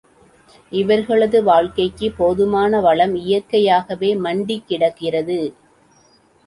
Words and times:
இவர்களது 0.71 1.43
வாழ்க்கைக்குப் 1.43 2.17
போதுமான 2.17 2.81
வளம் 2.81 3.15
இயற்கையாகவே 3.15 4.15
மண்டிக் 4.15 4.67
கிடக்கிறது. 4.67 5.39